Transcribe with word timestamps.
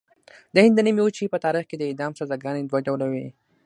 د 0.53 0.55
هند 0.63 0.75
د 0.77 0.79
نیمې 0.87 1.01
وچې 1.03 1.25
په 1.33 1.37
تاریخ 1.45 1.65
کې 1.69 1.75
د 1.77 1.83
اعدام 1.89 2.11
سزاګانې 2.19 2.61
دوه 2.63 2.79
ډوله 2.87 3.05
وې. 3.11 3.27